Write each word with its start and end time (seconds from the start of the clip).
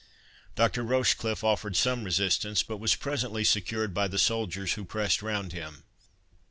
Dr. 0.55 0.81
Rochecliffe 0.83 1.43
offered 1.43 1.75
some 1.75 2.03
resistance, 2.03 2.63
but 2.63 2.77
was 2.77 2.95
presently 2.95 3.43
secured 3.43 3.93
by 3.93 4.07
the 4.07 4.17
soldiers 4.17 4.73
who 4.73 4.83
pressed 4.83 5.21
around 5.21 5.53
him. 5.53 5.83